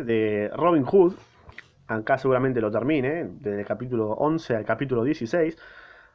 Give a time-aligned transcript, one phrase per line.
[0.00, 1.14] de Robin Hood.
[1.88, 5.56] Acá seguramente lo termine, desde el capítulo 11 al capítulo 16.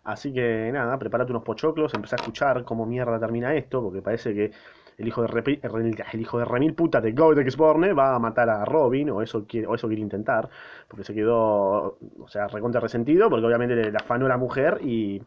[0.03, 4.33] Así que nada, prepárate unos pochoclos, empecé a escuchar cómo mierda termina esto, porque parece
[4.33, 4.51] que
[4.97, 8.65] el hijo de, el hijo de remil puta de Godex Borne va a matar a
[8.65, 10.49] Robin, o eso quiere, o eso quiere intentar,
[10.87, 14.79] porque se quedó, o sea, recontra resentido, porque obviamente le le afanó a la mujer
[14.81, 15.21] y,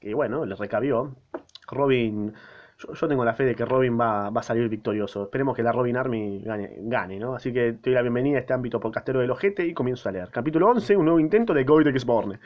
[0.00, 1.16] y bueno, le recabió.
[1.68, 2.34] Robin,
[2.78, 5.24] yo, tengo la fe de que Robin va, va a salir victorioso.
[5.24, 7.34] Esperemos que la Robin Army gane, gane, ¿no?
[7.34, 10.12] Así que te doy la bienvenida a este ámbito podcastero del ojete y comienzo a
[10.12, 10.30] leer.
[10.30, 12.38] Capítulo 11, un nuevo intento de Godex Borne.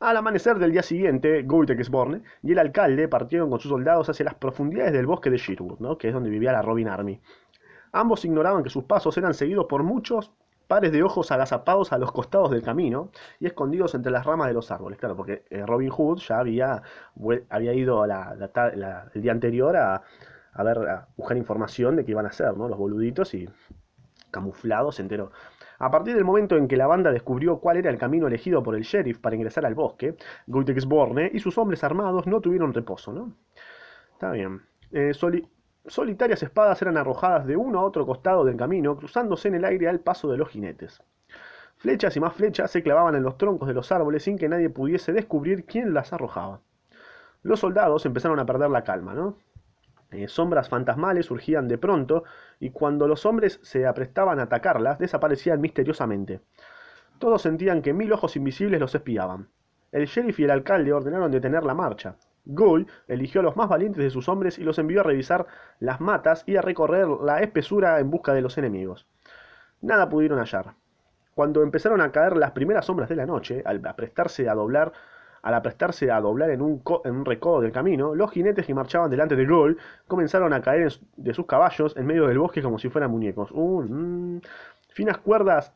[0.00, 4.34] Al amanecer del día siguiente, Goitex-Borne y el alcalde partieron con sus soldados hacia las
[4.34, 5.98] profundidades del bosque de Sherwood, ¿no?
[5.98, 7.20] que es donde vivía la Robin Army.
[7.90, 10.30] Ambos ignoraban que sus pasos eran seguidos por muchos
[10.68, 14.54] pares de ojos agazapados a los costados del camino y escondidos entre las ramas de
[14.54, 14.98] los árboles.
[14.98, 16.82] Claro, porque eh, Robin Hood ya había,
[17.50, 20.02] había ido la- el día anterior a,
[20.52, 20.78] a ver,
[21.16, 22.68] buscar información de qué iban a hacer, ¿no?
[22.68, 23.48] Los boluditos y
[24.30, 25.32] camuflados se enteró.
[25.78, 28.74] A partir del momento en que la banda descubrió cuál era el camino elegido por
[28.74, 30.16] el sheriff para ingresar al bosque,
[30.48, 33.32] Goitex-Borne y sus hombres armados no tuvieron reposo, ¿no?
[34.12, 34.62] Está bien.
[34.92, 35.14] Eh,
[35.86, 39.88] solitarias espadas eran arrojadas de uno a otro costado del camino, cruzándose en el aire
[39.88, 41.02] al paso de los jinetes.
[41.76, 44.68] Flechas y más flechas se clavaban en los troncos de los árboles sin que nadie
[44.68, 46.60] pudiese descubrir quién las arrojaba.
[47.42, 49.36] Los soldados empezaron a perder la calma, ¿no?
[50.10, 52.24] Eh, sombras fantasmales surgían de pronto
[52.58, 56.40] y cuando los hombres se aprestaban a atacarlas, desaparecían misteriosamente.
[57.18, 59.48] Todos sentían que mil ojos invisibles los espiaban.
[59.92, 62.16] El sheriff y el alcalde ordenaron detener la marcha.
[62.48, 65.46] Guy eligió a los más valientes de sus hombres y los envió a revisar
[65.78, 69.06] las matas y a recorrer la espesura en busca de los enemigos.
[69.80, 70.74] Nada pudieron hallar.
[71.34, 74.92] Cuando empezaron a caer las primeras sombras de la noche, al aprestarse a doblar,
[75.42, 76.82] al aprestarse a doblar en un,
[77.24, 79.76] recodo del camino, los jinetes que marchaban delante de Guy
[80.08, 83.50] comenzaron a caer de sus caballos en medio del bosque como si fueran muñecos.
[83.52, 84.38] Mm.
[84.88, 85.72] Finas cuerdas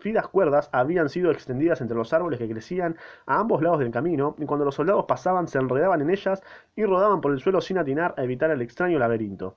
[0.00, 4.34] finas cuerdas habían sido extendidas entre los árboles que crecían a ambos lados del camino,
[4.38, 6.42] y cuando los soldados pasaban se enredaban en ellas
[6.74, 9.56] y rodaban por el suelo sin atinar a evitar el extraño laberinto.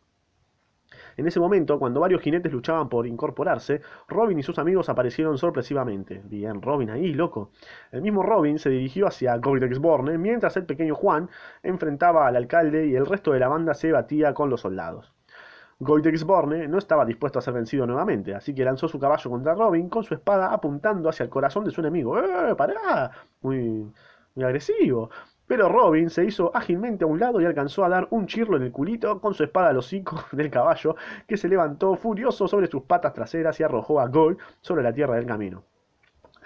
[1.17, 6.21] En ese momento, cuando varios jinetes luchaban por incorporarse, Robin y sus amigos aparecieron sorpresivamente.
[6.25, 7.51] Bien, Robin ahí, loco.
[7.91, 11.29] El mismo Robin se dirigió hacia Goldexborne, mientras el pequeño Juan
[11.61, 15.13] enfrentaba al alcalde y el resto de la banda se batía con los soldados.
[15.83, 19.89] Goldexborne no estaba dispuesto a ser vencido nuevamente, así que lanzó su caballo contra Robin
[19.89, 22.17] con su espada apuntando hacia el corazón de su enemigo.
[22.17, 23.11] ¡Eh, pará!
[23.41, 23.91] Muy,
[24.35, 25.09] muy agresivo.
[25.45, 28.63] Pero Robin se hizo ágilmente a un lado y alcanzó a dar un chirlo en
[28.63, 30.95] el culito con su espada al hocico del caballo,
[31.27, 35.15] que se levantó furioso sobre sus patas traseras y arrojó a Gold sobre la tierra
[35.15, 35.63] del camino.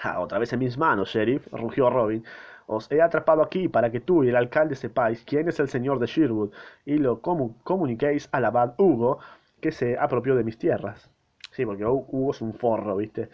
[0.02, 2.24] Ah, otra vez en mis manos, sheriff, rugió Robin.
[2.68, 6.00] Os he atrapado aquí para que tú y el alcalde sepáis quién es el señor
[6.00, 6.52] de Sherwood
[6.86, 9.20] y lo comu- comuniquéis al abad Hugo,
[9.62, 11.10] que se apropió de mis tierras.
[11.52, 13.30] Sí, porque Hu- Hugo es un forro, ¿viste?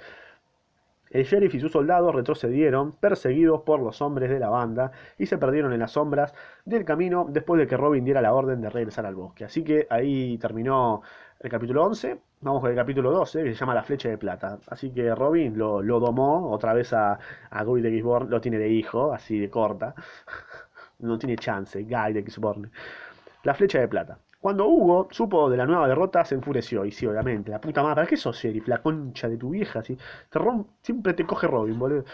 [1.11, 5.38] El sheriff y sus soldados retrocedieron, perseguidos por los hombres de la banda, y se
[5.38, 6.33] perdieron en las sombras
[6.65, 9.45] del camino después de que Robin diera la orden de regresar al bosque.
[9.45, 11.03] Así que ahí terminó
[11.44, 12.18] el capítulo 11.
[12.42, 14.59] Vamos con el capítulo 12, que se llama La Flecha de Plata.
[14.68, 18.58] Así que Robin lo, lo domó otra vez a, a Guy de Gisborne, lo tiene
[18.58, 19.94] de hijo, así de corta.
[21.00, 22.70] No tiene chance, Guy de Gisborne.
[23.44, 24.18] La Flecha de Plata.
[24.40, 26.86] Cuando Hugo supo de la nueva derrota, se enfureció.
[26.86, 28.68] Y sí, obviamente, la puta madre, ¿para qué sos sheriff?
[28.70, 29.98] La concha de tu vieja, así.
[30.30, 30.40] Te
[30.81, 32.06] siempre te coge Robin, boludo.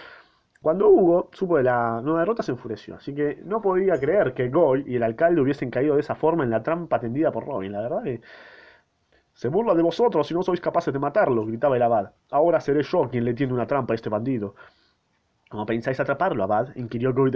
[0.62, 2.96] Cuando Hugo supo de la nueva derrota, se enfureció.
[2.96, 6.44] Así que no podía creer que Goy y el alcalde hubiesen caído de esa forma
[6.44, 7.72] en la trampa tendida por Robin.
[7.74, 8.22] La verdad que
[9.40, 12.12] se burla de vosotros si no sois capaces de matarlo, gritaba el abad.
[12.30, 14.54] Ahora seré yo quien le tiende una trampa a este bandido.
[15.50, 16.76] ¿Cómo pensáis atraparlo, abad?
[16.76, 17.32] inquirió Goy.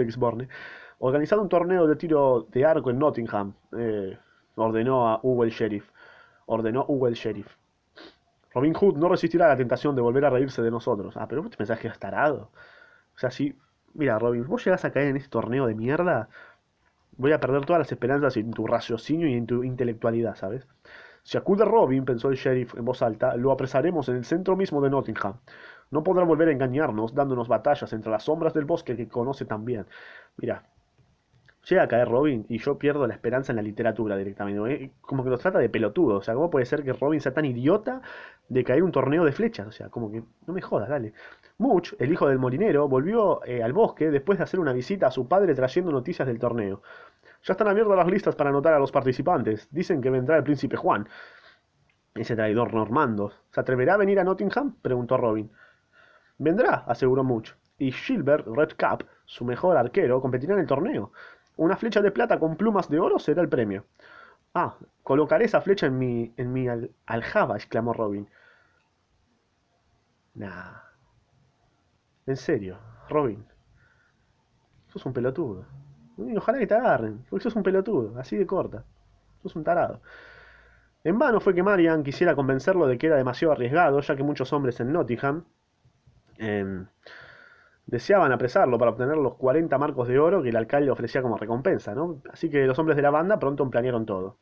[0.98, 4.18] Organizado un torneo de tiro de arco en Nottingham, eh,
[4.54, 5.88] ordenó a Hugo el sheriff.
[6.44, 7.56] Ordenó Hugo el sheriff.
[8.52, 11.16] Robin Hood no resistirá la tentación de volver a reírse de nosotros.
[11.16, 12.50] Ah, pero vos te pensás que es tarado.
[13.16, 13.56] O sea, si.
[13.94, 16.28] Mira, Robin, vos llegás a caer en este torneo de mierda,
[17.16, 20.68] voy a perder todas las esperanzas en tu raciocinio y en tu intelectualidad, ¿sabes?
[21.24, 24.82] Si acude Robin, pensó el sheriff en voz alta, lo apresaremos en el centro mismo
[24.82, 25.38] de Nottingham.
[25.90, 29.64] No podrá volver a engañarnos, dándonos batallas entre las sombras del bosque que conoce tan
[29.64, 29.86] bien.
[30.36, 30.64] Mira,
[31.68, 34.74] llega a caer Robin y yo pierdo la esperanza en la literatura directamente.
[34.74, 34.92] ¿eh?
[35.00, 36.16] Como que nos trata de pelotudo.
[36.18, 38.02] O sea, ¿cómo puede ser que Robin sea tan idiota
[38.48, 39.66] de caer un torneo de flechas?
[39.66, 41.14] O sea, como que no me jodas, dale.
[41.56, 45.10] Much, el hijo del molinero, volvió eh, al bosque después de hacer una visita a
[45.10, 46.82] su padre trayendo noticias del torneo.
[47.44, 49.68] Ya están abiertas las listas para anotar a los participantes.
[49.70, 51.06] Dicen que vendrá el príncipe Juan.
[52.14, 53.30] Ese traidor normando.
[53.52, 54.74] ¿Se atreverá a venir a Nottingham?
[54.82, 55.50] preguntó Robin.
[56.38, 57.52] Vendrá, aseguró Much.
[57.78, 61.12] Y Gilbert Redcap, su mejor arquero, competirá en el torneo.
[61.56, 63.86] Una flecha de plata con plumas de oro será el premio.
[64.54, 68.28] Ah, colocaré esa flecha en mi, en mi al- aljaba, exclamó Robin.
[70.36, 70.82] Nah.
[72.26, 72.76] En serio,
[73.08, 73.46] Robin.
[74.92, 75.66] Sos un pelotudo.
[76.36, 78.84] Ojalá que te agarren, porque sos un pelotudo, así de corta.
[79.42, 80.00] Sos un tarado.
[81.04, 84.52] En vano fue que Marian quisiera convencerlo de que era demasiado arriesgado, ya que muchos
[84.52, 85.44] hombres en Nottingham
[86.38, 86.86] em,
[87.86, 91.94] deseaban apresarlo para obtener los 40 marcos de oro que el alcalde ofrecía como recompensa,
[91.94, 92.22] ¿no?
[92.32, 94.38] Así que los hombres de la banda pronto planearon todo.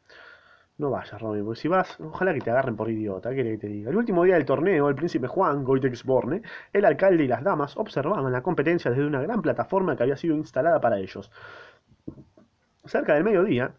[0.83, 3.69] No vayas, Robin, porque si vas, ojalá que te agarren por idiota, ¿qué que te
[3.69, 3.91] diga?
[3.91, 6.43] El último día del torneo, el príncipe Juan, Goitexborne,
[6.73, 10.35] el alcalde y las damas observaban la competencia desde una gran plataforma que había sido
[10.35, 11.31] instalada para ellos.
[12.85, 13.77] Cerca del mediodía,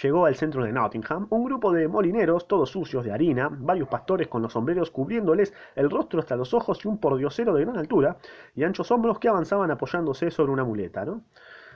[0.00, 4.28] llegó al centro de Nottingham un grupo de molineros, todos sucios de harina, varios pastores
[4.28, 8.18] con los sombreros cubriéndoles el rostro hasta los ojos y un pordiosero de gran altura
[8.54, 11.24] y anchos hombros que avanzaban apoyándose sobre una muleta, ¿no?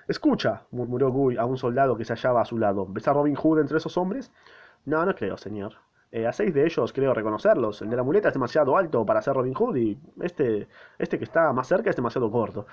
[0.08, 2.86] Escucha, murmuró Guy a un soldado que se hallaba a su lado.
[2.88, 4.30] ¿Ves a Robin Hood entre esos hombres?
[4.84, 5.74] No, no creo, señor.
[6.12, 7.82] Eh, a seis de ellos creo reconocerlos.
[7.82, 10.68] El de la muleta es demasiado alto para ser Robin Hood y este,
[10.98, 12.66] este que está más cerca es demasiado corto.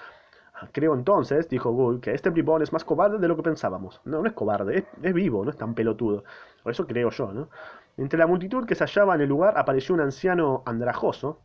[0.74, 4.00] Creo entonces, dijo Guy, que este bribón es más cobarde de lo que pensábamos.
[4.06, 6.24] No, no es cobarde, es, es vivo, no es tan pelotudo.
[6.64, 7.50] O eso creo yo, ¿no?
[7.98, 11.40] Entre la multitud que se hallaba en el lugar apareció un anciano andrajoso,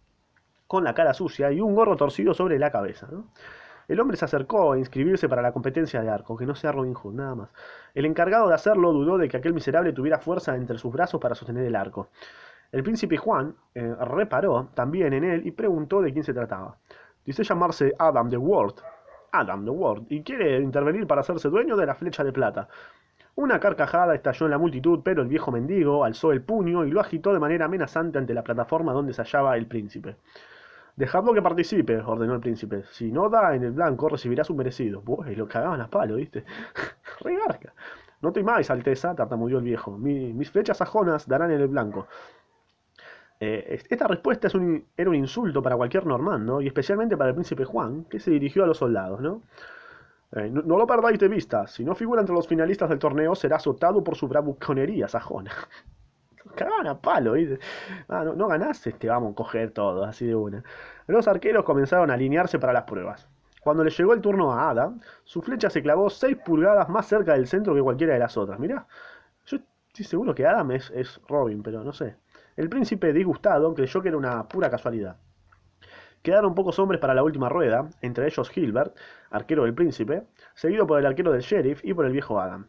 [0.67, 3.09] con la cara sucia y un gorro torcido sobre la cabeza.
[3.11, 3.27] ¿no?
[3.89, 6.95] El hombre se acercó a inscribirse para la competencia de arco, que no sea Robin
[6.95, 7.51] Hood, nada más.
[7.95, 11.35] El encargado de hacerlo dudó de que aquel miserable tuviera fuerza entre sus brazos para
[11.35, 12.09] sostener el arco.
[12.73, 16.77] El príncipe Juan eh, reparó también en él y preguntó de quién se trataba.
[17.25, 18.75] Dice llamarse Adam de Ward.
[19.33, 22.69] Adam de Ward, y quiere intervenir para hacerse dueño de la flecha de plata.
[23.37, 27.01] Una carcajada estalló en la multitud, pero el viejo mendigo alzó el puño y lo
[27.01, 30.17] agitó de manera amenazante ante la plataforma donde se hallaba el príncipe.
[30.97, 32.85] Dejadlo que participe, ordenó el príncipe.
[32.91, 35.03] Si no da en el blanco, recibirá su merecido.
[35.03, 36.45] Buah, lo cagaban a palo, ¿viste?
[37.21, 37.75] Regarca.
[38.23, 39.99] No temáis, Alteza, tartamudeó el viejo.
[39.99, 42.07] mis flechas sajonas darán en el blanco.
[43.39, 47.35] Eh, esta respuesta es un, era un insulto para cualquier normando, y especialmente para el
[47.35, 49.43] príncipe Juan, que se dirigió a los soldados, ¿no?
[50.33, 51.67] Eh, no, lo perdáis de vista.
[51.67, 55.53] Si no figura entre los finalistas del torneo, será azotado por su bravuconería sajona.
[56.57, 57.35] Cagaban a palo,
[58.09, 60.65] ah, no, no ganaste, te vamos a coger todo, así de una.
[61.07, 63.29] Los arqueros comenzaron a alinearse para las pruebas.
[63.63, 67.33] Cuando le llegó el turno a Adam, su flecha se clavó 6 pulgadas más cerca
[67.33, 68.59] del centro que cualquiera de las otras.
[68.61, 68.87] Mirá,
[69.45, 69.59] yo
[69.89, 72.17] estoy seguro que Adam es, es Robin, pero no sé.
[72.57, 75.17] El príncipe disgustado creyó que era una pura casualidad.
[76.23, 78.97] Quedaron pocos hombres para la última rueda, entre ellos Gilbert,
[79.31, 80.25] arquero del príncipe,
[80.55, 82.69] seguido por el arquero del sheriff y por el viejo Adam.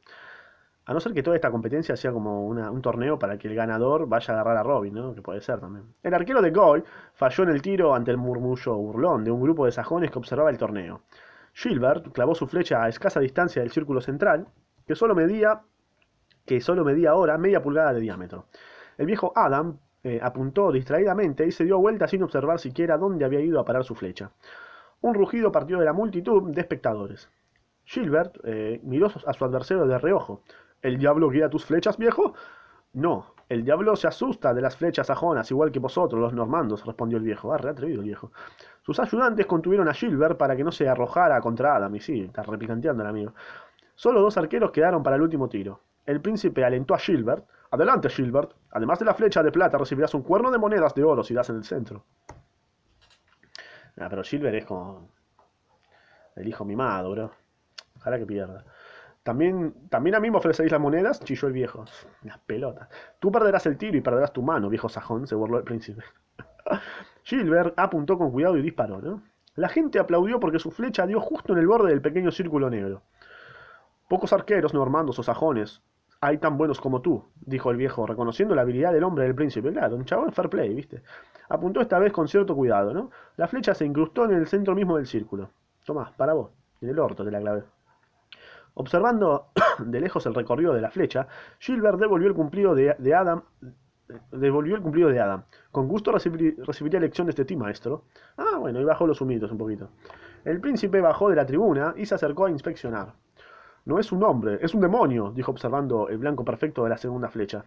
[0.88, 4.08] A no ser que toda esta competencia sea como un torneo para que el ganador
[4.08, 5.14] vaya a agarrar a Robin, ¿no?
[5.14, 5.94] Que puede ser también.
[6.02, 6.82] El arquero de Goy
[7.14, 10.50] falló en el tiro ante el murmullo burlón de un grupo de sajones que observaba
[10.50, 11.02] el torneo.
[11.54, 14.48] Gilbert clavó su flecha a escasa distancia del círculo central,
[14.88, 15.62] que solo medía,
[16.46, 18.46] que solo medía ahora media pulgada de diámetro.
[18.98, 23.42] El viejo Adam eh, apuntó distraídamente y se dio vuelta sin observar siquiera dónde había
[23.42, 24.32] ido a parar su flecha.
[25.02, 27.30] Un rugido partió de la multitud de espectadores.
[27.84, 30.44] Gilbert eh, miró a su adversario de reojo.
[30.82, 32.34] ¿El diablo guía tus flechas, viejo?
[32.94, 37.18] No, el diablo se asusta de las flechas sajonas, igual que vosotros, los normandos, respondió
[37.18, 37.54] el viejo.
[37.54, 38.32] Ah, atrevido el viejo.
[38.82, 42.44] Sus ayudantes contuvieron a Gilbert para que no se arrojara contra Adam, y sí, está
[42.44, 43.34] repicanteando el amigo.
[43.96, 45.82] Solo dos arqueros quedaron para el último tiro.
[46.06, 47.46] El príncipe alentó a Gilbert.
[47.72, 48.52] Adelante, Gilbert.
[48.72, 51.50] Además de la flecha de plata, recibirás un cuerno de monedas de oro si das
[51.50, 52.06] en el centro.
[54.00, 55.10] Ah, pero Gilbert es como...
[56.36, 57.32] El hijo mimado, bro.
[57.96, 58.64] Ojalá que pierda.
[59.28, 61.84] También, también a mí me ofrecéis las monedas, chilló el viejo.
[62.24, 62.88] Las pelotas.
[63.20, 66.02] Tú perderás el tiro y perderás tu mano, viejo sajón, se burló el príncipe.
[67.24, 69.22] Gilbert apuntó con cuidado y disparó, ¿no?
[69.56, 73.02] La gente aplaudió porque su flecha dio justo en el borde del pequeño círculo negro.
[74.08, 75.82] Pocos arqueros normandos o sajones
[76.22, 79.74] hay tan buenos como tú, dijo el viejo, reconociendo la habilidad del hombre del príncipe.
[79.74, 81.04] Claro, un chabón fair play, ¿viste?
[81.50, 83.12] Apuntó esta vez con cierto cuidado, ¿no?
[83.36, 85.50] La flecha se incrustó en el centro mismo del círculo.
[85.86, 86.52] Tomás, para vos.
[86.80, 87.64] En el orto te la clavé.
[88.80, 89.48] Observando
[89.80, 93.42] de lejos el recorrido de la flecha, Gilbert devolvió el cumplido de, Adam.
[94.32, 95.44] Devolvió el cumplido de Adam.
[95.72, 98.04] Con gusto recibiría lección de este ti, maestro.
[98.38, 99.90] Ah, bueno, y bajó los humitos un poquito.
[100.46, 103.14] El príncipe bajó de la tribuna y se acercó a inspeccionar.
[103.86, 107.30] No es un hombre, es un demonio, dijo observando el blanco perfecto de la segunda
[107.30, 107.66] flecha.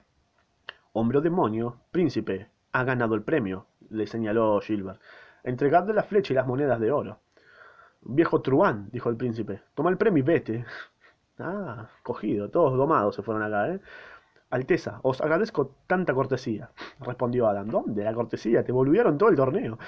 [0.93, 5.01] Hombre o demonio, príncipe, ha ganado el premio, le señaló Gilbert.
[5.43, 7.19] Entregadle la flecha y las monedas de oro.
[8.03, 10.65] Viejo truán, dijo el príncipe, toma el premio y vete.
[11.41, 13.81] Ah, cogido, todos domados se fueron acá, ¿eh?
[14.51, 16.71] Alteza, os agradezco tanta cortesía,
[17.01, 17.69] respondió Adam.
[17.69, 18.65] ¿Dónde la cortesía?
[18.65, 19.79] Te volvieron todo el torneo.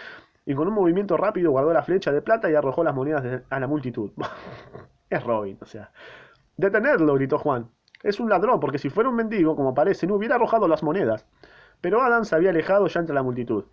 [0.47, 3.61] Y con un movimiento rápido guardó la flecha de plata y arrojó las monedas a
[3.61, 4.11] la multitud.
[5.11, 5.91] es Robin, o sea.
[6.57, 7.69] Detenerlo, gritó Juan.
[8.03, 11.27] Es un ladrón, porque si fuera un mendigo, como parece, no hubiera arrojado las monedas.
[11.81, 13.65] Pero Adam se había alejado ya entre la multitud.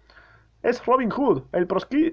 [0.62, 1.68] Es Robin Hood, el,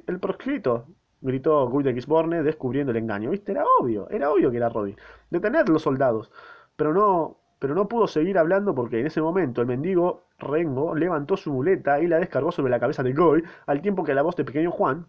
[0.06, 0.86] el proscrito,
[1.20, 3.30] gritó de Gisborne, descubriendo el engaño.
[3.30, 3.52] ¿Viste?
[3.52, 4.96] Era obvio, era obvio que era Robin.
[5.30, 6.30] Detener los soldados.
[6.76, 11.36] Pero no, pero no pudo seguir hablando porque en ese momento el mendigo Rengo levantó
[11.36, 14.36] su muleta y la descargó sobre la cabeza de Goy, al tiempo que la voz
[14.36, 15.06] de pequeño Juan,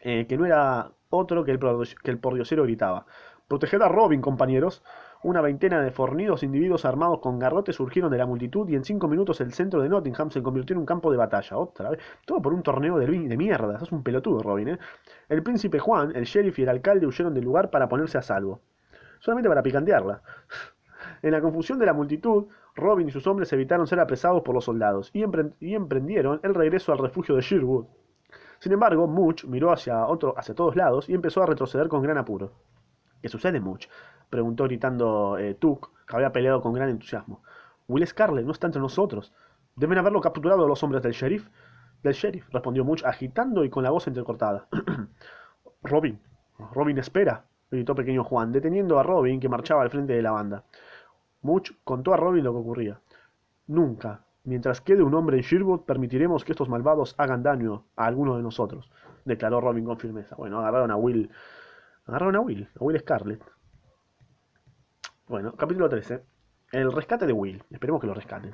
[0.00, 1.58] eh, que no era otro que el,
[2.02, 3.06] que el pordiosero gritaba.
[3.48, 4.82] Proteged a Robin, compañeros.
[5.22, 9.06] Una veintena de fornidos individuos armados con garrotes surgieron de la multitud y en cinco
[9.06, 11.58] minutos el centro de Nottingham se convirtió en un campo de batalla.
[11.58, 12.00] Otra vez.
[12.24, 13.78] Todo por un torneo de, de mierda.
[13.82, 14.78] es un pelotudo, Robin, ¿eh?
[15.28, 18.62] El príncipe Juan, el sheriff y el alcalde huyeron del lugar para ponerse a salvo.
[19.18, 20.22] Solamente para picantearla.
[21.22, 24.64] En la confusión de la multitud, Robin y sus hombres evitaron ser apresados por los
[24.64, 27.86] soldados y, emprendieron el regreso al refugio de Sherwood.
[28.58, 32.18] Sin embargo, Much miró hacia, otro, hacia todos lados y empezó a retroceder con gran
[32.18, 32.52] apuro.
[33.20, 33.86] ¿Qué sucede, Much?
[34.30, 37.42] Preguntó gritando eh, Tuck, que había peleado con gran entusiasmo.
[37.88, 39.32] Will Scarlet no está entre nosotros.
[39.76, 41.48] Deben haberlo capturado los hombres del sheriff.
[42.02, 44.68] Del sheriff, respondió Much, agitando y con la voz entrecortada.
[45.82, 46.18] Robin,
[46.72, 50.64] Robin, espera, gritó pequeño Juan, deteniendo a Robin, que marchaba al frente de la banda.
[51.42, 53.00] Much contó a Robin lo que ocurría.
[53.66, 58.36] Nunca, mientras quede un hombre en Sherwood, permitiremos que estos malvados hagan daño a alguno
[58.36, 58.90] de nosotros,
[59.24, 60.36] declaró Robin con firmeza.
[60.36, 61.30] Bueno, agarraron a Will.
[62.06, 63.42] Agarraron a Will, a Will Scarlett.
[65.30, 66.24] Bueno, capítulo 13.
[66.72, 67.62] El rescate de Will.
[67.70, 68.52] Esperemos que lo rescaten.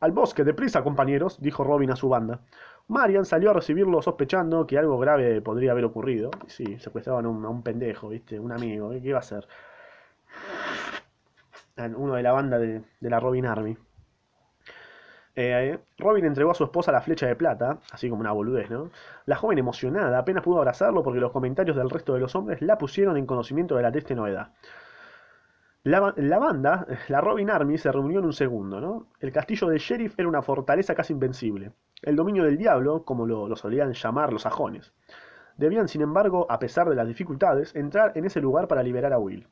[0.00, 2.40] Al bosque, deprisa, compañeros, dijo Robin a su banda.
[2.88, 6.30] Marian salió a recibirlo sospechando que algo grave podría haber ocurrido.
[6.46, 8.38] Sí, secuestraban a un, pendejo, ¿viste?
[8.38, 8.90] Un amigo.
[8.90, 9.48] ¿Qué iba a hacer?
[11.96, 13.78] uno de la banda de, la Robin Army.
[15.34, 18.90] Eh, Robin entregó a su esposa la flecha de plata, así como una boludez, ¿no?
[19.24, 22.76] La joven emocionada apenas pudo abrazarlo porque los comentarios del resto de los hombres la
[22.76, 24.52] pusieron en conocimiento de la triste novedad.
[25.82, 26.00] La,
[26.38, 29.06] banda, la Robin Army, se reunió en un segundo, ¿no?
[29.18, 31.72] El castillo del sheriff era una fortaleza casi invencible.
[32.02, 34.92] El dominio del diablo, como lo, lo solían llamar los sajones.
[35.56, 39.18] Debían, sin embargo, a pesar de las dificultades, entrar en ese lugar para liberar a
[39.18, 39.48] Will.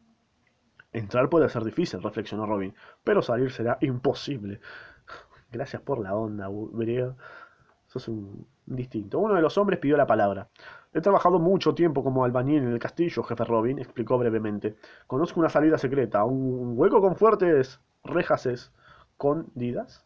[0.92, 4.60] Entrar puede ser difícil, reflexionó Robin, pero salir será imposible.
[5.50, 7.16] Gracias por la onda, Eso
[7.86, 9.18] Sos un distinto.
[9.18, 10.48] Uno de los hombres pidió la palabra.
[10.92, 14.76] He trabajado mucho tiempo como albañil en el castillo, jefe Robin, explicó brevemente.
[15.06, 20.04] Conozco una salida secreta, un hueco con fuertes rejas escondidas.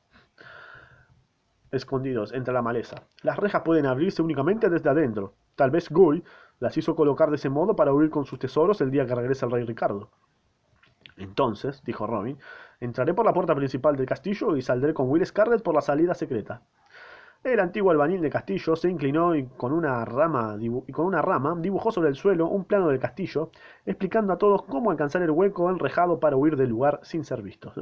[1.70, 2.96] Escondidos entre la maleza.
[3.22, 5.34] Las rejas pueden abrirse únicamente desde adentro.
[5.56, 6.22] Tal vez Guy
[6.60, 9.46] las hizo colocar de ese modo para huir con sus tesoros el día que regrese
[9.46, 10.10] el rey Ricardo.
[11.16, 12.38] Entonces, dijo Robin,
[12.80, 16.14] entraré por la puerta principal del castillo y saldré con Will Scarlett por la salida
[16.14, 16.62] secreta.
[17.44, 22.46] El antiguo albañil de castillo se inclinó y con una rama, dibujó sobre el suelo
[22.46, 23.50] un plano del castillo,
[23.84, 27.74] explicando a todos cómo alcanzar el hueco enrejado para huir del lugar sin ser vistos.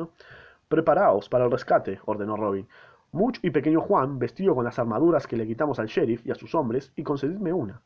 [0.67, 2.67] Preparaos para el rescate, ordenó Robin.
[3.13, 6.37] Much y pequeño Juan, vestido con las armaduras que le quitamos al sheriff y a
[6.37, 7.83] sus hombres, y concedidme una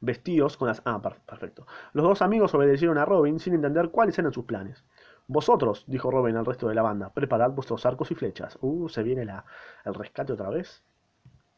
[0.00, 0.82] vestidos con las...
[0.84, 1.66] Ah, perfecto.
[1.92, 4.84] Los dos amigos obedecieron a Robin sin entender cuáles eran sus planes.
[5.28, 8.58] Vosotros, dijo Robin al resto de la banda, preparad vuestros arcos y flechas.
[8.60, 9.44] Uh, se viene la,
[9.84, 10.82] el rescate otra vez.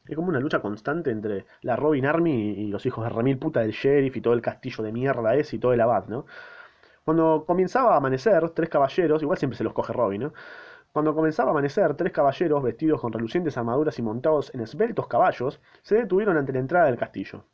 [0.07, 3.61] Es como una lucha constante entre la Robin Army y los hijos de remil puta
[3.61, 6.25] del sheriff y todo el castillo de mierda ese y todo el abad, ¿no?
[7.05, 10.33] Cuando comenzaba a amanecer, tres caballeros, igual siempre se los coge Robin, ¿no?
[10.93, 15.61] Cuando comenzaba a amanecer, tres caballeros vestidos con relucientes armaduras y montados en esbeltos caballos
[15.83, 17.45] se detuvieron ante la entrada del castillo.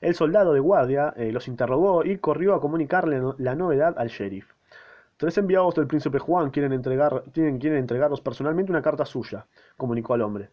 [0.00, 4.52] El soldado de guardia eh, los interrogó y corrió a comunicarle la novedad al sheriff.
[5.20, 9.46] Tres enviados del príncipe Juan quieren, entregar, tienen, quieren entregarnos personalmente una carta suya,
[9.76, 10.48] comunicó al hombre.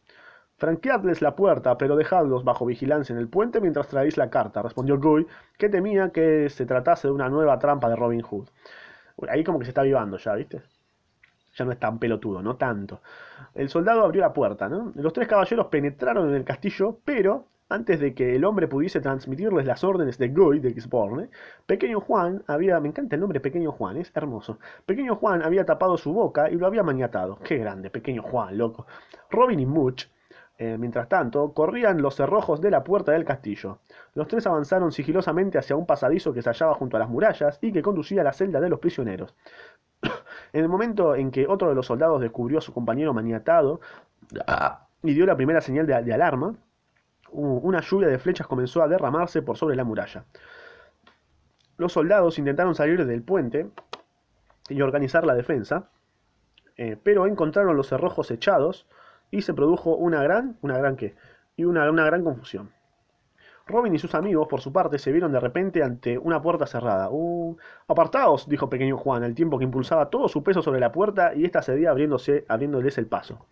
[0.58, 5.00] Franqueadles la puerta, pero dejadlos bajo vigilancia en el puente mientras traéis la carta, respondió
[5.00, 5.26] Guy,
[5.58, 8.50] que temía que se tratase de una nueva trampa de Robin Hood.
[9.30, 10.62] Ahí como que se está avivando ya, ¿viste?
[11.56, 13.00] Ya no es tan pelotudo, no tanto.
[13.56, 14.92] El soldado abrió la puerta, ¿no?
[14.96, 19.66] Los tres caballeros penetraron en el castillo, pero antes de que el hombre pudiese transmitirles
[19.66, 21.30] las órdenes de Guy de Gisborne,
[21.66, 24.58] Pequeño Juan había, me encanta el nombre Pequeño Juan, es hermoso.
[24.86, 27.40] Pequeño Juan había tapado su boca y lo había maniatado.
[27.44, 28.88] Qué grande, Pequeño Juan, loco.
[29.30, 30.06] Robin y Much,
[30.58, 33.80] eh, mientras tanto, corrían los cerrojos de la puerta del castillo.
[34.14, 37.74] Los tres avanzaron sigilosamente hacia un pasadizo que se hallaba junto a las murallas y
[37.74, 39.36] que conducía a la celda de los prisioneros.
[40.54, 43.82] en el momento en que otro de los soldados descubrió a su compañero maniatado
[45.04, 46.56] y dio la primera señal de alarma,
[47.32, 50.26] una lluvia de flechas comenzó a derramarse por sobre la muralla.
[51.78, 53.70] Los soldados intentaron salir del puente
[54.70, 55.90] y organizar la defensa,
[56.76, 58.88] eh, pero encontraron los cerrojos echados
[59.32, 61.16] y se produjo una gran, una gran qué,
[61.56, 62.72] y una, una gran confusión.
[63.68, 67.10] Robin y sus amigos, por su parte, se vieron de repente ante una puerta cerrada.
[67.12, 67.58] Uh,
[67.88, 71.44] apartaos, dijo pequeño Juan, al tiempo que impulsaba todo su peso sobre la puerta y
[71.44, 73.46] ésta cedía abriéndose, abriéndoles el paso.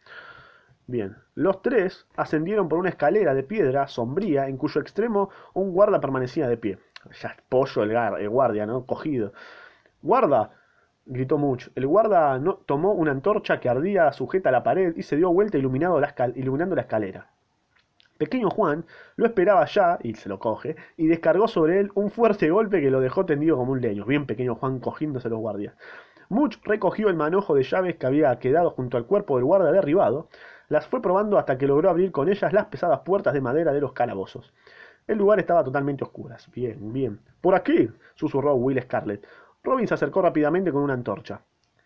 [0.87, 5.99] Bien, los tres ascendieron por una escalera de piedra sombría en cuyo extremo un guarda
[5.99, 6.77] permanecía de pie.
[7.21, 8.85] Ya pollo el, el guardia, ¿no?
[8.85, 9.33] Cogido.
[10.01, 10.51] ¡Guarda!
[11.05, 11.67] gritó Much.
[11.75, 15.31] El guarda no, tomó una antorcha que ardía sujeta a la pared y se dio
[15.31, 17.29] vuelta iluminando la, iluminando la escalera.
[18.17, 18.85] Pequeño Juan
[19.17, 22.89] lo esperaba ya, y se lo coge, y descargó sobre él un fuerte golpe que
[22.89, 24.05] lo dejó tendido como un leño.
[24.05, 25.75] Bien pequeño Juan cogiéndose los guardias.
[26.29, 30.29] Much recogió el manojo de llaves que había quedado junto al cuerpo del guarda derribado,
[30.69, 33.81] las fue probando hasta que logró abrir con ellas las pesadas puertas de madera de
[33.81, 34.53] los calabozos.
[35.07, 36.49] El lugar estaba totalmente oscuras.
[36.51, 37.19] Bien, bien.
[37.41, 39.27] Por aquí, susurró Will Scarlett.
[39.63, 41.41] Robin se acercó rápidamente con una antorcha.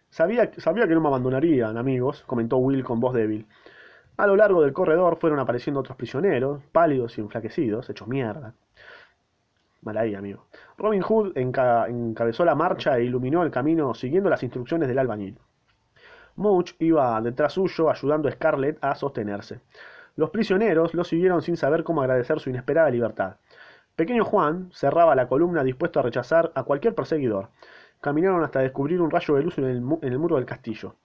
[0.10, 3.46] Sabía, sabía que no me abandonarían, amigos, comentó Will con voz débil.
[4.18, 8.54] A lo largo del corredor fueron apareciendo otros prisioneros, pálidos y enflaquecidos, hechos mierda.
[9.82, 10.46] Mal ahí, amigo.
[10.78, 15.38] Robin Hood encabezó la marcha e iluminó el camino siguiendo las instrucciones del albañil.
[16.40, 19.60] Much iba detrás suyo ayudando a Scarlett a sostenerse.
[20.16, 23.36] Los prisioneros lo siguieron sin saber cómo agradecer su inesperada libertad.
[23.98, 27.50] Pequeño Juan cerraba la columna dispuesto a rechazar a cualquier perseguidor.
[28.00, 30.96] Caminaron hasta descubrir un rayo de luz en el, en muro del castillo.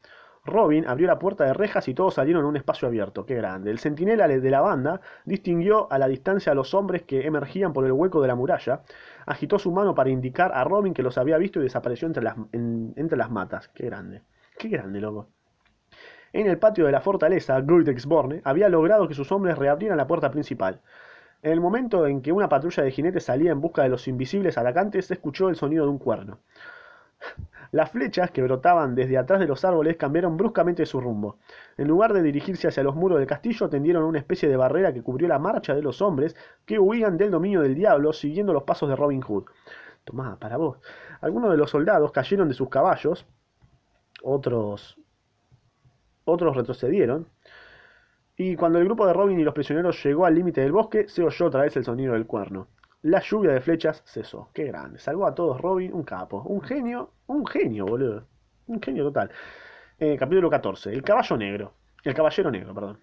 [0.44, 3.26] Robin abrió la puerta de rejas y todos salieron a un espacio abierto.
[3.26, 3.72] ¡Qué grande!
[3.72, 7.84] El centinela de la banda distinguió a la distancia a los hombres que emergían por
[7.84, 8.82] el hueco de la muralla.
[9.26, 12.36] Agitó su mano para indicar a Robin que los había visto y desapareció entre las,
[12.52, 13.66] entre las matas.
[13.74, 14.22] ¡Qué grande!
[14.58, 15.28] ¡Qué grande, loco!
[16.32, 17.60] En el patio de la fortaleza,
[18.06, 20.80] Borne había logrado que sus hombres reabrieran la puerta principal.
[21.42, 24.58] En el momento en que una patrulla de jinetes salía en busca de los invisibles
[24.58, 26.40] atacantes, se escuchó el sonido de un cuerno.
[27.70, 31.38] Las flechas que brotaban desde atrás de los árboles cambiaron bruscamente su rumbo.
[31.76, 35.02] En lugar de dirigirse hacia los muros del castillo, tendieron una especie de barrera que
[35.02, 38.88] cubrió la marcha de los hombres que huían del dominio del diablo siguiendo los pasos
[38.88, 39.44] de Robin Hood.
[40.04, 40.78] Tomá, para vos.
[41.20, 43.26] Algunos de los soldados cayeron de sus caballos,
[44.24, 44.96] otros,
[46.24, 47.28] otros retrocedieron,
[48.36, 51.22] y cuando el grupo de Robin y los prisioneros llegó al límite del bosque, se
[51.22, 52.66] oyó otra vez el sonido del cuerno.
[53.02, 54.48] La lluvia de flechas cesó.
[54.52, 54.98] Qué grande.
[54.98, 56.42] Salvó a todos Robin, un capo.
[56.42, 57.10] Un genio.
[57.26, 58.26] Un genio, boludo.
[58.66, 59.30] Un genio total.
[59.98, 60.92] Eh, capítulo 14.
[60.92, 61.74] El caballo negro.
[62.02, 62.98] El caballero negro, perdón.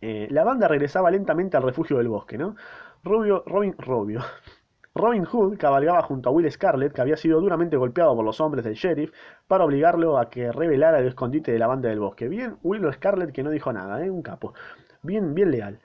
[0.00, 2.54] Eh, la banda regresaba lentamente al refugio del bosque, ¿no?
[3.02, 4.20] Rubio, Robin, Robio.
[4.96, 8.64] Robin Hood cabalgaba junto a Will Scarlett, que había sido duramente golpeado por los hombres
[8.64, 9.12] del sheriff,
[9.46, 12.28] para obligarlo a que revelara el escondite de la banda del bosque.
[12.28, 14.10] Bien, Will Scarlett que no dijo nada, ¿eh?
[14.10, 14.54] Un capo.
[15.02, 15.80] Bien, bien leal.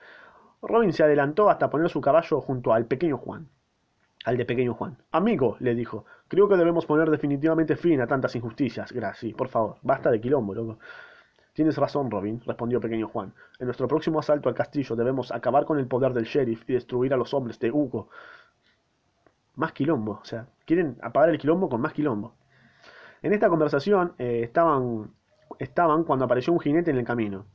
[0.61, 3.49] Robin se adelantó hasta poner su caballo junto al pequeño Juan.
[4.23, 4.97] Al de pequeño Juan.
[5.11, 8.93] Amigo, le dijo, creo que debemos poner definitivamente fin a tantas injusticias.
[8.93, 10.79] Gracias, por favor, basta de quilombo, loco.
[11.53, 13.33] Tienes razón, Robin, respondió pequeño Juan.
[13.59, 17.13] En nuestro próximo asalto al castillo debemos acabar con el poder del sheriff y destruir
[17.13, 18.07] a los hombres de Hugo.
[19.55, 22.35] Más quilombo, o sea, quieren apagar el quilombo con más quilombo.
[23.21, 25.13] En esta conversación eh, estaban,
[25.59, 27.45] estaban cuando apareció un jinete en el camino.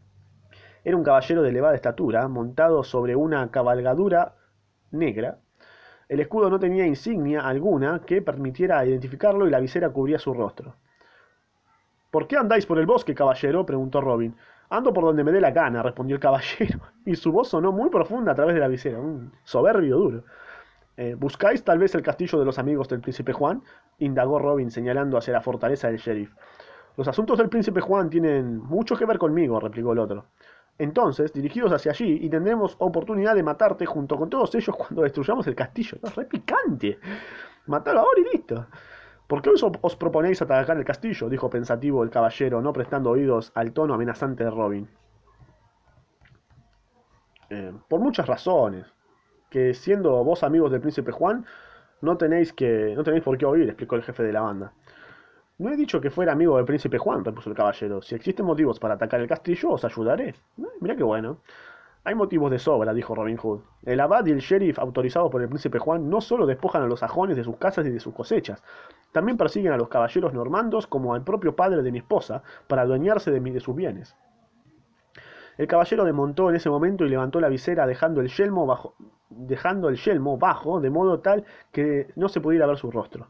[0.85, 4.37] Era un caballero de elevada estatura, montado sobre una cabalgadura
[4.93, 5.39] negra.
[6.09, 10.77] El escudo no tenía insignia alguna que permitiera identificarlo y la visera cubría su rostro.
[12.13, 13.67] ¿Por qué andáis por el bosque, caballero?
[13.67, 14.37] preguntó Robin.
[14.69, 17.91] Ando por donde me dé la gana, respondió el caballero, y su voz sonó muy
[17.91, 20.25] profunda a través de la visera, un soberbio duro.
[20.97, 23.63] Eh, ¿Buscáis tal vez el castillo de los amigos del príncipe Juan?
[23.99, 26.35] indagó Robin señalando hacia la fortaleza del sheriff.
[26.97, 30.27] Los asuntos del príncipe Juan tienen mucho que ver conmigo, replicó el otro.
[30.79, 35.47] Entonces, dirigidos hacia allí, y tendremos oportunidad de matarte junto con todos ellos cuando destruyamos
[35.47, 35.99] el castillo.
[36.03, 36.99] ¡Es re picante!
[37.67, 38.67] Matalo ahora y listo.
[39.27, 41.29] ¿Por qué os, proponéis atacar el castillo?
[41.29, 44.89] dijo pensativo el caballero, no prestando oídos al tono amenazante de Robin.
[47.51, 48.87] Eh, por muchas razones.
[49.57, 51.47] Que siendo vos amigos del príncipe Juan,
[52.03, 54.75] no tenéis, que, no tenéis por qué oír, explicó el jefe de la banda.
[55.57, 58.03] No he dicho que fuera amigo del príncipe Juan, repuso el caballero.
[58.03, 60.35] Si existen motivos para atacar el castillo, os ayudaré.
[60.59, 61.38] Mira mirá qué bueno.
[62.05, 63.62] Hay motivos de sobra, dijo Robin Hood.
[63.87, 67.01] El abad y el sheriff, autorizados por el príncipe Juan, no solo despojan a los
[67.01, 68.62] sajones de sus casas y de sus cosechas,
[69.12, 73.31] también persiguen a los caballeros normandos como al propio padre de mi esposa, para adueñarse
[73.31, 74.14] de, de sus bienes.
[75.59, 78.95] El caballero demontó en ese momento y levantó la visera dejando el yelmo bajo,
[79.31, 83.29] dejando el yelmo bajo, de modo tal que no se pudiera ver su rostro.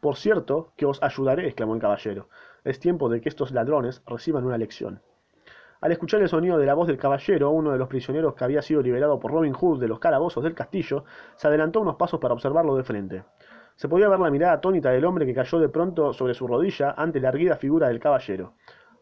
[0.00, 2.28] Por cierto, que os ayudaré, exclamó el caballero.
[2.62, 5.02] Es tiempo de que estos ladrones reciban una lección.
[5.80, 8.62] Al escuchar el sonido de la voz del caballero, uno de los prisioneros que había
[8.62, 12.34] sido liberado por Robin Hood de los calabozos del castillo, se adelantó unos pasos para
[12.34, 13.24] observarlo de frente.
[13.74, 16.94] Se podía ver la mirada atónita del hombre que cayó de pronto sobre su rodilla
[16.96, 18.54] ante la erguida figura del caballero.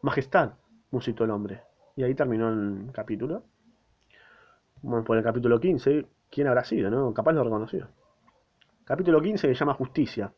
[0.03, 0.53] Majestad,
[0.91, 1.63] musitó el hombre.
[1.97, 3.43] Y ahí terminó el capítulo.
[4.83, 6.07] Vamos por el capítulo 15.
[6.31, 7.15] ¿Quién habrá sido, no?
[7.15, 7.89] Capaz lo reconoció.
[8.85, 10.31] Capítulo 15 se llama Justicia.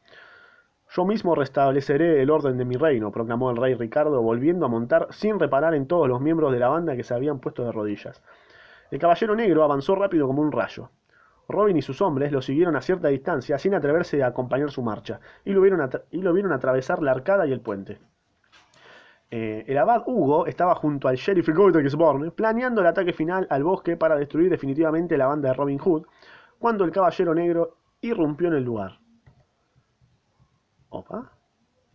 [0.90, 5.09] Yo mismo restableceré el orden de mi reino, proclamó el rey Ricardo, volviendo a montar
[5.11, 8.23] sin reparar en todos los miembros de la banda que se habían puesto de rodillas.
[8.92, 10.90] El caballero negro avanzó rápido como un rayo.
[11.49, 15.21] Robin y sus hombres lo siguieron a cierta distancia sin atreverse a acompañar su marcha,
[15.44, 17.99] y lo vieron, y lo vieron atravesar la arcada y el puente.
[19.31, 23.97] Eh, el abad Hugo estaba junto al sheriff Gisborne planeando el ataque final al bosque
[23.97, 26.07] para destruir definitivamente la banda de Robin Hood,
[26.59, 28.99] cuando el caballero negro irrumpió en el lugar.
[30.88, 31.33] Opa.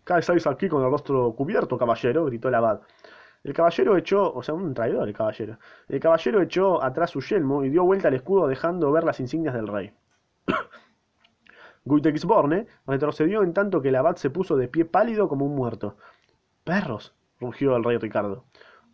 [0.06, 2.26] ¿Qué estáis aquí con el rostro cubierto, caballero?
[2.26, 2.82] gritó el abad.
[3.44, 5.58] El caballero echó, o sea, un traidor el caballero.
[5.88, 9.54] El caballero echó atrás su yelmo y dio vuelta al escudo dejando ver las insignias
[9.54, 9.92] del rey.
[11.86, 15.98] Guitexborne retrocedió en tanto que el abad se puso de pie pálido como un muerto.
[16.64, 18.46] Perros, rugió el rey Ricardo.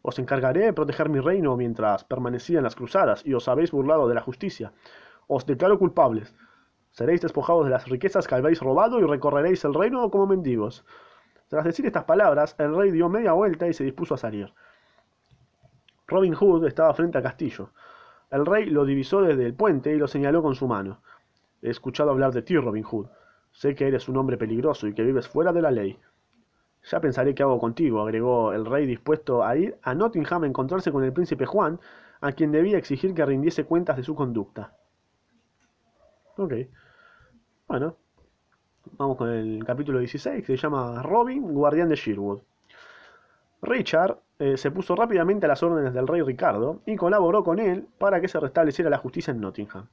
[0.02, 4.08] Os encargaré de proteger mi reino mientras permanecía en las cruzadas y os habéis burlado
[4.08, 4.74] de la justicia.
[5.28, 6.36] Os declaro culpables.
[6.92, 10.86] Seréis despojados de las riquezas que habéis robado y recorreréis el reino como mendigos.
[11.48, 14.54] Tras decir estas palabras, el rey dio media vuelta y se dispuso a salir.
[16.08, 17.70] Robin Hood estaba frente al castillo.
[18.32, 21.02] El rey lo divisó desde el puente y lo señaló con su mano.
[21.62, 23.08] He escuchado hablar de ti, Robin Hood.
[23.52, 26.00] Sé que eres un hombre peligroso y que vives fuera de la ley.
[26.90, 30.92] Ya pensaré qué hago contigo, agregó el rey dispuesto a ir a Nottingham a encontrarse
[30.92, 31.80] con el príncipe Juan,
[32.20, 34.74] a quien debía exigir que rindiese cuentas de su conducta.
[36.38, 36.54] Ok.
[37.68, 37.96] Bueno,
[38.98, 42.42] vamos con el capítulo 16 que se llama Robin, guardián de Sherwood.
[43.62, 47.88] Richard eh, se puso rápidamente a las órdenes del rey Ricardo y colaboró con él
[48.00, 49.88] para que se restableciera la justicia en Nottingham.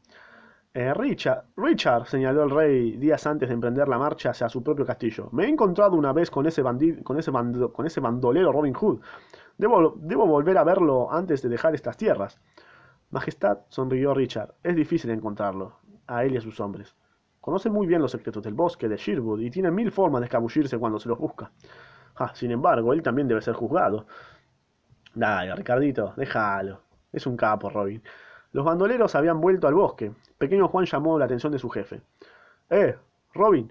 [0.79, 4.85] Eh, Richard, Richard, señaló el rey días antes de emprender la marcha hacia su propio
[4.85, 5.31] castillo.
[5.33, 6.63] Me he encontrado una vez con ese,
[7.03, 9.01] con ese, con ese bandolero Robin Hood.
[9.57, 12.39] Debo, debo volver a verlo antes de dejar estas tierras.
[13.09, 16.95] Majestad, sonrió Richard, es difícil encontrarlo a él y a sus hombres.
[17.41, 20.77] Conoce muy bien los secretos del bosque de Sherwood y tiene mil formas de escabullirse
[20.77, 21.53] cuando se los busca.
[22.17, 24.07] Ah, sin embargo, él también debe ser juzgado.
[25.15, 26.83] Dale, Ricardito, déjalo.
[27.11, 28.03] Es un capo, Robin.
[28.57, 30.13] Los bandoleros habían vuelto al bosque.
[30.39, 32.01] Pequeño Juan llamó la atención de su jefe.
[32.71, 32.97] Eh,
[33.35, 33.71] Robin,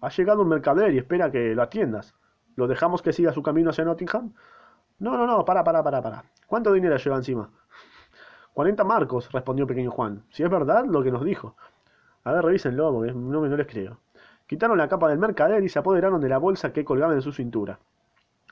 [0.00, 2.12] ha llegado un mercader y espera que lo atiendas.
[2.56, 4.32] ¿Lo dejamos que siga su camino hacia Nottingham?
[4.98, 6.24] No, no, no, para, para, para, para.
[6.48, 7.50] ¿Cuánto dinero lleva encima?
[8.52, 10.24] Cuarenta marcos, respondió pequeño Juan.
[10.30, 11.54] Si es verdad lo que nos dijo.
[12.24, 14.00] A ver, revísenlo, porque no, no les creo.
[14.48, 17.30] Quitaron la capa del mercader y se apoderaron de la bolsa que colgaba en su
[17.30, 17.78] cintura.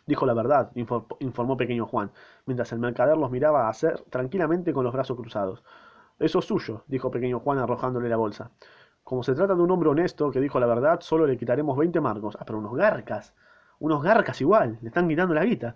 [0.07, 2.11] Dijo la verdad, informó pequeño Juan,
[2.47, 5.63] mientras el mercader los miraba hacer tranquilamente con los brazos cruzados.
[6.19, 8.51] Eso es suyo, dijo pequeño Juan arrojándole la bolsa.
[9.03, 12.01] Como se trata de un hombre honesto que dijo la verdad, solo le quitaremos veinte
[12.01, 12.37] marcos.
[12.41, 13.35] Ah, pero unos garcas.
[13.79, 14.79] Unos garcas igual.
[14.81, 15.75] Le están quitando la guita.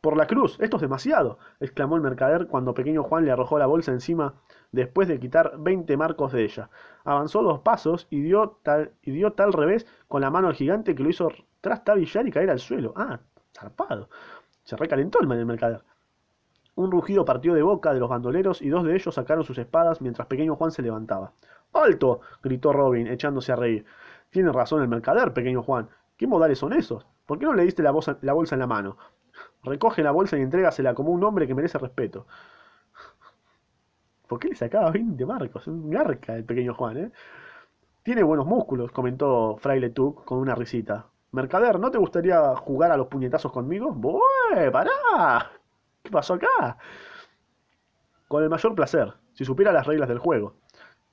[0.00, 3.66] Por la cruz, esto es demasiado, exclamó el mercader cuando pequeño Juan le arrojó la
[3.66, 4.32] bolsa encima
[4.72, 6.70] después de quitar veinte marcos de ella.
[7.04, 10.94] Avanzó dos pasos y dio tal, y dio tal revés con la mano al gigante
[10.94, 11.28] que lo hizo
[11.60, 12.94] trastabillar y caer al suelo.
[12.96, 13.20] Ah,
[13.52, 14.08] zarpado.
[14.64, 15.82] Se recalentó el mercader.
[16.76, 20.00] Un rugido partió de boca de los bandoleros y dos de ellos sacaron sus espadas
[20.00, 21.32] mientras pequeño Juan se levantaba.
[21.74, 22.20] ¡Alto!
[22.42, 23.84] gritó Robin, echándose a reír.
[24.30, 25.90] Tiene razón el mercader, pequeño Juan.
[26.16, 27.06] ¿Qué modales son esos?
[27.26, 28.16] ¿Por qué no le diste la bolsa
[28.54, 28.96] en la mano?
[29.62, 32.26] Recoge la bolsa y entrégasela como un hombre que merece respeto.
[34.26, 35.66] ¿Por qué le sacaba 20 marcos?
[35.66, 37.12] Un garca el pequeño Juan, ¿eh?
[38.02, 41.06] Tiene buenos músculos, comentó Fraile Tuck con una risita.
[41.32, 43.92] Mercader, ¿no te gustaría jugar a los puñetazos conmigo?
[43.92, 44.70] ¡Bueh!
[44.72, 45.50] ¡Pará!
[46.02, 46.78] ¿Qué pasó acá?
[48.28, 50.54] Con el mayor placer, si supiera las reglas del juego.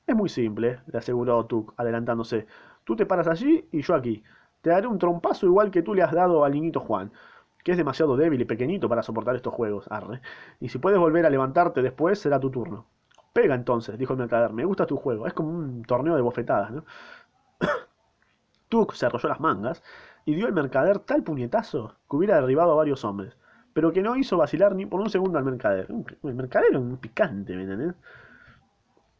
[0.06, 2.48] Es muy simple, le aseguró Tuck, adelantándose.
[2.86, 4.24] Tú te paras allí y yo aquí.
[4.62, 7.12] Te daré un trompazo igual que tú le has dado al niñito Juan
[7.67, 10.21] que es demasiado débil y pequeñito para soportar estos juegos, arre.
[10.62, 12.86] Y si puedes volver a levantarte después, será tu turno.
[13.34, 16.71] Pega entonces, dijo el mercader, me gusta tu juego, es como un torneo de bofetadas,
[16.71, 16.86] ¿no?
[18.69, 19.84] Tuk se arrolló las mangas
[20.23, 23.36] y dio al mercader tal puñetazo que hubiera derribado a varios hombres,
[23.73, 25.88] pero que no hizo vacilar ni por un segundo al mercader.
[26.23, 27.95] El mercader es un picante, ¿me entiendes?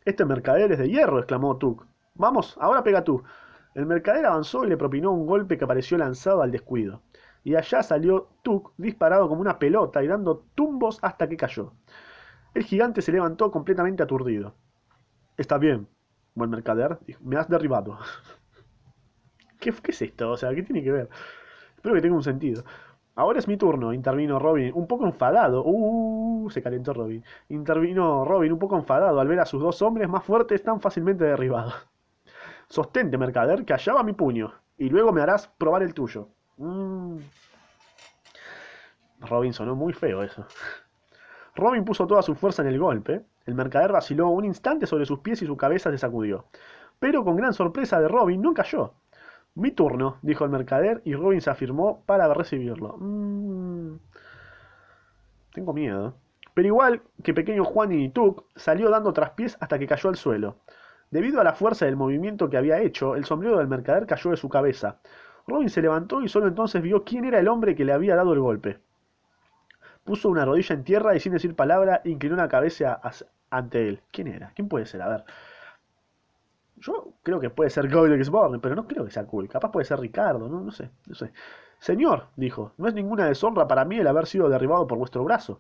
[0.06, 1.86] Este mercader es de hierro, exclamó Tuk.
[2.16, 3.22] Vamos, ahora pega tú.
[3.76, 7.02] El mercader avanzó y le propinó un golpe que pareció lanzado al descuido
[7.48, 11.72] y allá salió Tuk disparado como una pelota y dando tumbos hasta que cayó.
[12.54, 14.54] El gigante se levantó completamente aturdido.
[15.38, 15.88] Está bien,
[16.36, 18.00] buen mercader, me has derribado.
[19.62, 20.32] ¿Qué, ¿Qué, es esto?
[20.32, 21.10] O sea, ¿qué tiene que ver?
[21.78, 22.66] Espero que tenga un sentido.
[23.16, 25.64] Ahora es mi turno, intervino Robin, un poco enfadado.
[25.66, 27.24] Uh, se calentó Robin.
[27.48, 31.24] Intervino Robin, un poco enfadado al ver a sus dos hombres más fuertes tan fácilmente
[31.24, 31.88] derribados.
[32.68, 36.28] Sostente, mercader, que allá va mi puño, y luego me harás probar el tuyo.
[36.58, 37.18] Mm.
[39.22, 40.46] Robin sonó muy feo eso.
[41.56, 43.24] Robin puso toda su fuerza en el golpe.
[43.46, 46.46] El mercader vaciló un instante sobre sus pies y su cabeza se sacudió.
[47.00, 48.94] Pero con gran sorpresa de Robin no cayó.
[49.56, 52.96] Mi turno, dijo el mercader, y Robin se afirmó para recibirlo.
[53.00, 53.96] Mm,
[55.52, 56.16] tengo miedo.
[56.54, 60.58] Pero igual que pequeño Juan y Tuk, salió dando traspiés hasta que cayó al suelo.
[61.10, 64.38] Debido a la fuerza del movimiento que había hecho, el sombrero del mercader cayó de
[64.38, 65.00] su cabeza.
[65.48, 68.34] Robin se levantó y solo entonces vio quién era el hombre que le había dado
[68.34, 68.80] el golpe.
[70.04, 73.00] Puso una rodilla en tierra y sin decir palabra inclinó la cabeza
[73.50, 74.02] ante él.
[74.12, 74.52] ¿Quién era?
[74.56, 75.02] ¿Quién puede ser?
[75.02, 75.26] A ver.
[76.76, 79.48] Yo creo que puede ser Goyle Born, pero no creo que sea cool.
[79.48, 81.32] Capaz puede ser Ricardo, no, no sé, no sé.
[81.80, 85.60] Señor, dijo, no es ninguna deshonra para mí el haber sido derribado por vuestro brazo.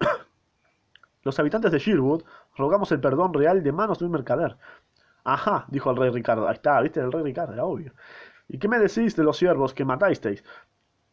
[1.22, 2.24] Los habitantes de Sherwood
[2.56, 4.56] rogamos el perdón real de manos de un mercader.
[5.24, 6.48] Ajá, dijo el rey Ricardo.
[6.48, 7.92] Ahí está, viste, el rey Ricardo, era obvio.
[8.48, 10.44] ¿Y qué me decís de los siervos que matasteis?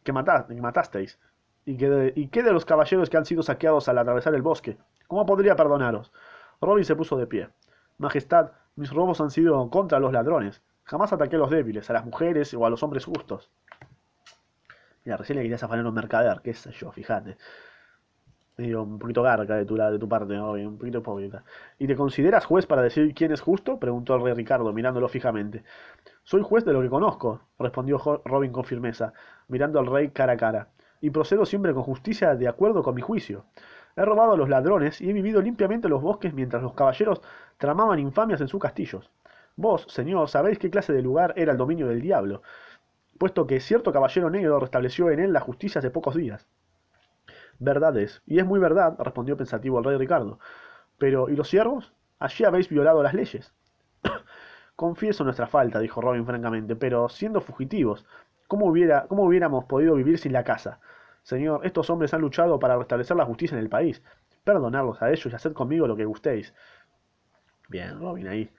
[0.04, 1.18] Que, matasteis.
[1.64, 1.72] ¿Y,
[2.20, 4.76] ¿Y qué de los caballeros que han sido saqueados al atravesar el bosque?
[5.06, 6.12] ¿Cómo podría perdonaros?
[6.60, 7.48] Robin se puso de pie.
[7.98, 10.62] Majestad, mis robos han sido contra los ladrones.
[10.84, 13.50] Jamás ataqué a los débiles, a las mujeres o a los hombres justos.
[15.04, 17.36] Mira, recién le querías afanar a un mercader, qué sé yo, fíjate.
[18.58, 21.42] Un poquito garca de tu, de tu parte, un poquito hipócrita.
[21.78, 23.78] ¿Y te consideras juez para decir quién es justo?
[23.80, 25.64] preguntó el rey Ricardo, mirándolo fijamente.
[26.22, 29.14] Soy juez de lo que conozco, respondió Robin con firmeza,
[29.48, 30.68] mirando al rey cara a cara,
[31.00, 33.46] y procedo siempre con justicia de acuerdo con mi juicio.
[33.96, 37.22] He robado a los ladrones y he vivido limpiamente en los bosques mientras los caballeros
[37.56, 39.10] tramaban infamias en sus castillos.
[39.56, 42.42] Vos, señor, sabéis qué clase de lugar era el dominio del diablo,
[43.18, 46.46] puesto que cierto caballero negro restableció en él la justicia hace pocos días.
[47.64, 50.40] Verdad es, y es muy verdad, respondió pensativo el rey Ricardo.
[50.98, 51.92] Pero, ¿y los siervos?
[52.18, 53.54] Allí habéis violado las leyes.
[54.74, 58.04] Confieso nuestra falta, dijo Robin francamente, pero siendo fugitivos,
[58.48, 60.80] ¿cómo, hubiera, ¿cómo hubiéramos podido vivir sin la casa?
[61.22, 64.02] Señor, estos hombres han luchado para restablecer la justicia en el país.
[64.42, 66.52] Perdonarlos a ellos y haced conmigo lo que gustéis.
[67.68, 68.50] Bien, Robin ahí,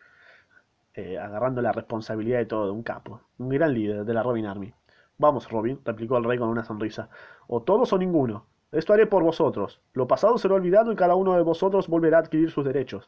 [0.94, 4.74] eh, agarrando la responsabilidad de todo, un capo, un gran líder de la Robin Army.
[5.18, 7.10] Vamos, Robin, replicó el rey con una sonrisa.
[7.48, 8.46] O todos o ninguno.
[8.74, 9.80] Esto haré por vosotros.
[9.94, 13.08] Lo pasado será olvidado y cada uno de vosotros volverá a adquirir sus derechos.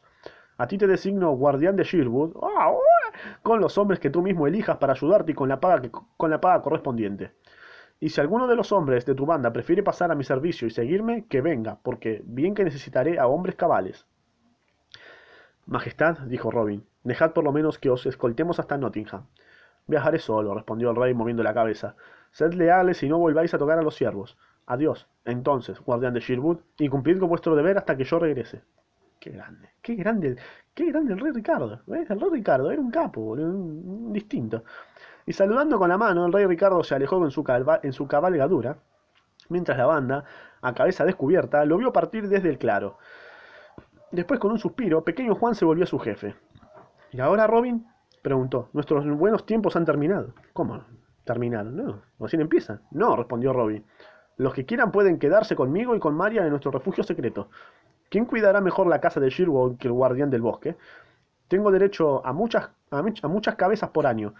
[0.58, 2.34] A ti te designo guardián de Sherwood,
[3.42, 6.40] con los hombres que tú mismo elijas para ayudarte y con la paga, con la
[6.40, 7.32] paga correspondiente.
[7.98, 10.70] Y si alguno de los hombres de tu banda prefiere pasar a mi servicio y
[10.70, 14.06] seguirme, que venga, porque bien que necesitaré a hombres cabales.
[15.66, 19.26] Majestad, dijo Robin, dejad por lo menos que os escoltemos hasta Nottingham.
[19.88, 21.96] Viajaré solo, respondió el rey moviendo la cabeza.
[22.30, 24.36] Sed leales y no volváis a tocar a los siervos.
[24.66, 28.62] Adiós, entonces, guardián de Sherwood, y cumplid con vuestro deber hasta que yo regrese.
[29.20, 30.36] Qué grande, qué grande,
[30.74, 31.80] qué grande el rey Ricardo.
[31.88, 34.64] El rey Ricardo era un capo, un distinto.
[35.24, 37.44] Y saludando con la mano, el rey Ricardo se alejó en su,
[37.82, 38.76] en su cabalgadura,
[39.48, 40.24] mientras la banda,
[40.60, 42.98] a cabeza descubierta, lo vio partir desde el claro.
[44.10, 46.34] Después, con un suspiro, pequeño Juan se volvió a su jefe.
[47.12, 47.86] ¿Y ahora, Robin?
[48.22, 48.68] preguntó.
[48.72, 50.34] Nuestros buenos tiempos han terminado.
[50.52, 50.84] ¿Cómo?
[51.24, 51.76] ¿Terminaron?
[51.76, 52.80] No, recién empiezan.
[52.90, 53.84] No, respondió Robin.
[54.36, 57.48] Los que quieran pueden quedarse conmigo y con Maria en nuestro refugio secreto.
[58.10, 60.76] ¿Quién cuidará mejor la casa de Sherwood que el guardián del bosque?
[61.48, 64.34] Tengo derecho a muchas, a muchas cabezas por año,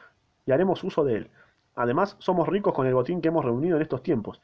[0.45, 1.31] y haremos uso de él.
[1.75, 4.41] Además, somos ricos con el botín que hemos reunido en estos tiempos.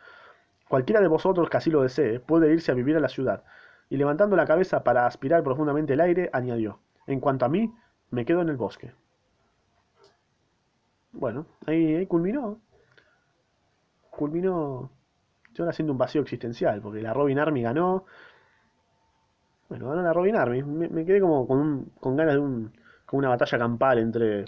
[0.68, 3.42] Cualquiera de vosotros que así lo desee puede irse a vivir a la ciudad.
[3.90, 7.74] Y levantando la cabeza para aspirar profundamente el aire, añadió, en cuanto a mí,
[8.10, 8.92] me quedo en el bosque.
[11.12, 12.58] Bueno, ahí, culminó.
[14.10, 14.90] Culminó
[15.54, 18.04] yo haciendo un vacío existencial, porque la Robin Army ganó.
[19.68, 20.62] Bueno, ganó la Robin Army.
[20.62, 22.72] Me, quedé como con, con ganas de un,
[23.06, 24.44] con una batalla campal entre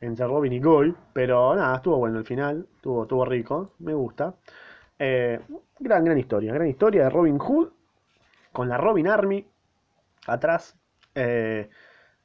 [0.00, 4.34] entre Robin y Gold, pero nada, estuvo bueno el final, estuvo, estuvo rico, me gusta.
[4.98, 5.40] Eh,
[5.78, 7.68] gran, gran historia, gran historia de Robin Hood
[8.52, 9.46] con la Robin Army
[10.26, 10.76] atrás.
[11.14, 11.68] Eh,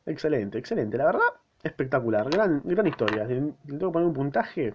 [0.06, 1.28] excelente, excelente, la verdad,
[1.64, 3.28] espectacular, gran, gran historia.
[3.28, 4.74] Tengo que poner un puntaje.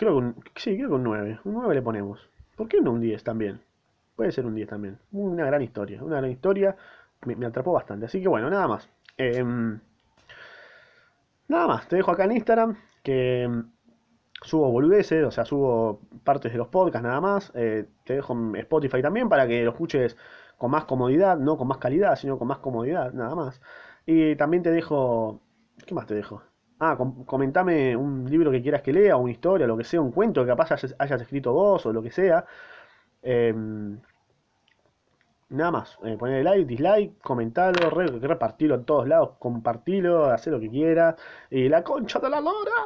[0.00, 1.40] Creo que un, sí, creo que un 9.
[1.44, 2.26] Un 9 le ponemos.
[2.56, 3.60] ¿Por qué no un 10 también?
[4.16, 4.98] Puede ser un 10 también.
[5.12, 6.74] Una gran historia, una gran historia.
[7.26, 8.06] Me, atrapó bastante.
[8.06, 8.88] Así que bueno, nada más.
[9.18, 9.44] Eh,
[11.48, 13.60] Nada más, te dejo acá en Instagram que mm,
[14.42, 17.52] subo boludeces, o sea, subo partes de los podcasts nada más.
[17.54, 20.16] Eh, te dejo Spotify también para que lo escuches
[20.56, 23.60] con más comodidad, no con más calidad, sino con más comodidad, nada más.
[24.06, 25.42] Y también te dejo...
[25.84, 26.42] ¿Qué más te dejo?
[26.80, 30.42] Ah, comentame un libro que quieras que lea, una historia, lo que sea, un cuento
[30.42, 32.44] que capaz hayas, escrito vos o lo que sea.
[33.22, 34.00] Em,
[35.50, 41.16] Nada más, eh, like, dislike, comentarlo, repartirlo en todos lados, compartirlo, hacer lo que quiera.
[41.50, 42.72] Y la concha de la lora.